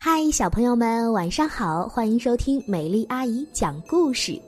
[0.00, 1.88] 嗨，小朋友们，晚上好！
[1.88, 4.40] 欢迎收听美丽阿姨讲故事。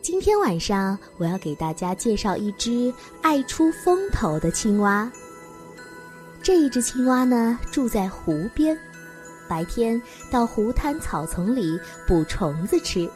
[0.00, 5.10] 今天晚上我要给大家介绍一只爱出风头的青蛙。
[6.40, 8.78] 这一只青蛙呢，住在湖边，
[9.48, 11.76] 白天到湖滩草丛里
[12.06, 13.10] 捕虫子吃，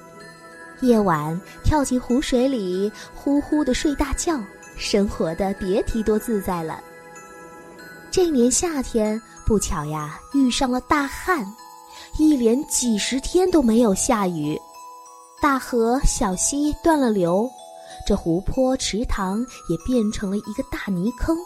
[0.81, 4.41] 夜晚跳进湖水里呼呼的睡大觉，
[4.77, 6.83] 生活的别提多自在了。
[8.11, 11.47] 这年夏天，不巧呀，遇上了大旱。
[12.19, 14.61] 一连几十天都没有下雨，
[15.41, 17.49] 大河小溪断了流，
[18.05, 19.39] 这湖泊池塘
[19.71, 21.37] 也变成了一个大泥坑。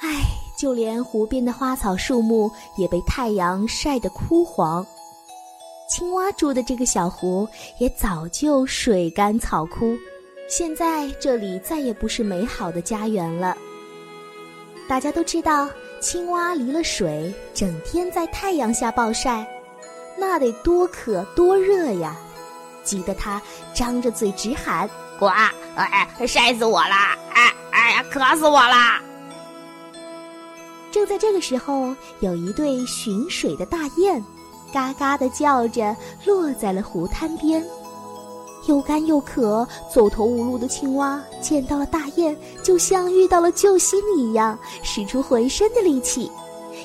[0.00, 0.24] 唉，
[0.56, 4.84] 就连湖边的花草树木也被太阳晒得枯黄。
[5.90, 7.46] 青蛙住的这个小湖
[7.78, 9.94] 也早就水干草枯，
[10.48, 13.54] 现在这里再也不是美好的家园了。
[14.88, 15.68] 大家都知道，
[16.00, 19.46] 青蛙离了水，整天在太阳下暴晒。
[20.18, 22.16] 那得多渴多热呀！
[22.82, 23.40] 急得他
[23.74, 24.88] 张着嘴直喊
[25.18, 25.26] ：“呱！
[25.76, 27.16] 哎，晒死我啦！
[27.34, 29.00] 哎哎呀，渴死我啦！”
[30.90, 34.24] 正在这个时候，有一对寻水的大雁，
[34.72, 37.62] 嘎嘎的叫着落在了湖滩边。
[38.66, 46.30] 又干又渴、走投无路的青蛙见到了大雁，就像遇到了救星一样，使出浑身的力气。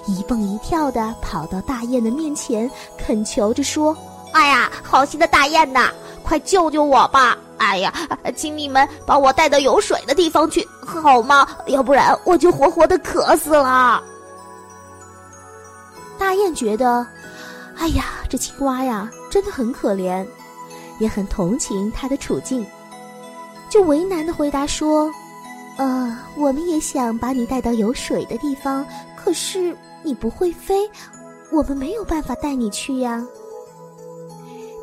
[0.06, 3.96] 一蹦一跳的跑到大雁的面前，恳求着说
[4.34, 5.92] ：“哎呀，好心的大雁呐，
[6.24, 7.38] 快救救我吧！
[7.58, 7.94] 哎呀，
[8.36, 11.48] 请你们把我带到有水的地方去，好吗？
[11.68, 14.04] 要不然我就活活的渴死了。”
[16.20, 17.06] 大雁觉得，
[17.78, 20.26] 哎呀，这青蛙呀，真的很可怜，
[21.00, 22.66] 也很同情它的处境，
[23.70, 25.10] 就为难的回答说
[25.78, 30.90] ：“呃，我们也想把你带到有水的地方，可是……”你不会飞，
[31.52, 33.26] 我们没有办法带你去呀。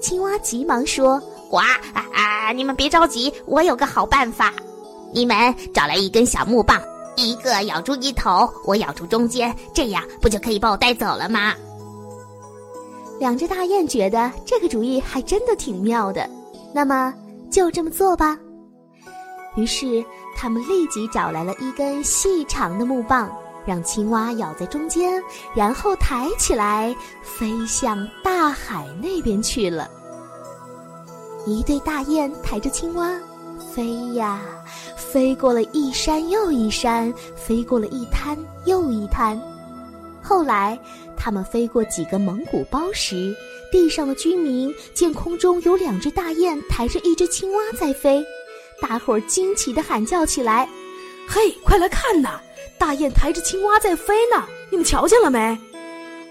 [0.00, 1.66] 青蛙急忙说：“呱啊
[2.14, 2.52] 啊！
[2.52, 4.52] 你们别着急，我有个好办法。
[5.12, 6.80] 你们找来一根小木棒，
[7.16, 11.54] 一个咬住一头，我咬住中间，这样不就可以把我带走了吗？”
[13.20, 16.26] 两只大雁觉得这个主意还真的挺妙的，
[16.72, 17.12] 那么
[17.50, 18.38] 就这么做吧。
[19.56, 20.02] 于是
[20.34, 23.30] 他们立即找来了一根细长的木棒。
[23.66, 25.22] 让青蛙咬在中间，
[25.54, 29.90] 然后抬起来，飞向大海那边去了。
[31.46, 33.14] 一对大雁抬着青蛙，
[33.74, 34.40] 飞呀，
[34.96, 39.40] 飞过了一山又一山，飞过了一滩又一滩。
[40.22, 40.78] 后来，
[41.16, 43.34] 他们飞过几个蒙古包时，
[43.72, 48.22] 地上的居民见空中有两只大雁抬着一只青蛙在飞，
[48.80, 50.68] 大伙儿惊奇地喊叫起来
[51.26, 52.40] ：“嘿，快来看呐！”
[52.78, 55.38] 大雁抬着青蛙在飞呢，你们瞧见了没？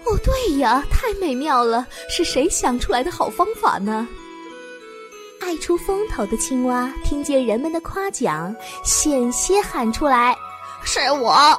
[0.04, 1.86] 哦，对呀，太美妙了！
[2.08, 4.08] 是谁想出来的好方法呢？
[5.40, 8.54] 爱出风头的青蛙听见人们的夸奖，
[8.84, 10.36] 险些喊出来
[10.84, 11.58] ：“是我！”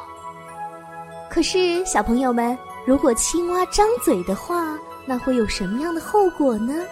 [1.30, 6.86] 可是，小朋友们，如果青蛙张嘴的话，那会有什么样的后果呢？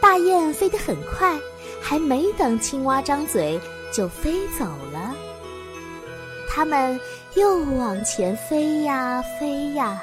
[0.00, 1.38] 大雁飞得很快，
[1.80, 3.60] 还没等青蛙张嘴，
[3.92, 5.07] 就飞走了。
[6.58, 6.98] 它们
[7.36, 10.02] 又往前飞呀飞呀，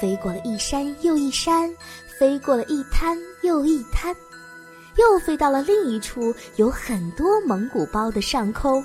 [0.00, 1.70] 飞过了一山又一山，
[2.18, 4.16] 飞过了一滩又一滩，
[4.96, 8.82] 又飞到了另一处有很多蒙古包的上空。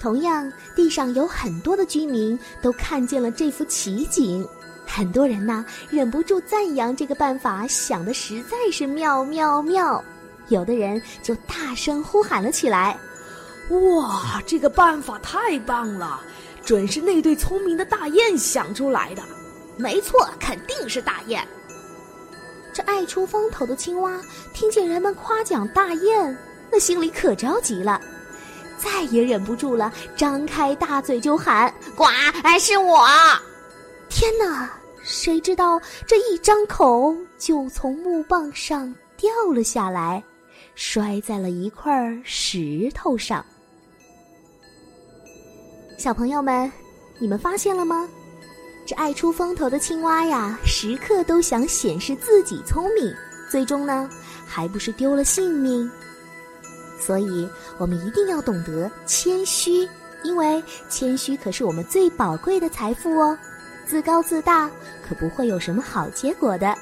[0.00, 4.44] 同样，地上有很多的居民都看见了这幅奇景，
[4.84, 10.02] 很多人呐忍不住赞扬这个办法想的实在是妙妙妙。
[10.48, 12.98] 有的人就大声呼喊了起来。
[13.70, 16.20] 哇，这个办法太棒了，
[16.64, 19.22] 准是那对聪明的大雁想出来的。
[19.76, 21.46] 没错，肯定是大雁。
[22.72, 24.20] 这爱出风头的青蛙
[24.54, 26.36] 听见人们夸奖大雁，
[26.70, 28.00] 那心里可着急了，
[28.76, 32.04] 再也忍不住了，张开大嘴就喊：“呱！
[32.42, 33.06] 哎，是我！”
[34.08, 34.70] 天哪！
[35.04, 40.22] 谁知道这一张口就从木棒上掉了下来，
[40.74, 41.92] 摔在了一块
[42.24, 43.44] 石头上。
[45.98, 46.70] 小朋友们，
[47.18, 48.08] 你们发现了吗？
[48.86, 53.12] 这爱出风头的青蛙呀，时刻都想显示自己聪明，
[53.50, 54.08] 最终呢，
[54.46, 55.90] 还不是丢了性命？
[57.00, 59.88] 所以，我们一定要懂得谦虚，
[60.22, 63.36] 因为谦虚可是我们最宝贵的财富哦。
[63.84, 64.70] 自高自大
[65.06, 66.72] 可不会有什么好结果的。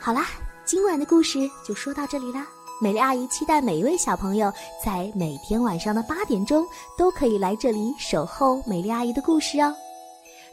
[0.00, 0.26] 好啦，
[0.64, 2.44] 今晚的故事就说到这里啦。
[2.82, 4.50] 美丽阿姨期待每一位小朋友
[4.82, 6.66] 在每天晚上的八点钟
[6.96, 9.74] 都可以来这里守候美丽阿姨的故事哦。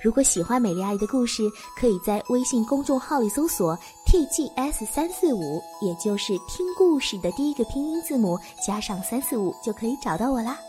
[0.02, 1.44] 如果喜欢美丽阿姨的故事，
[1.80, 10.60] 可以在微信公众号里搜索 “tgs 三四五”，也就是听故事的第一个拼音字母加上三四五，就可以找到我啦。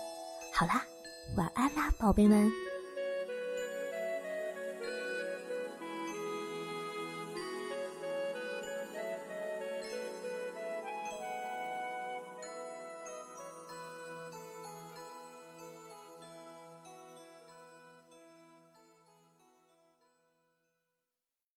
[0.54, 0.84] 好啦，
[1.36, 2.48] 晚安啦，宝贝们。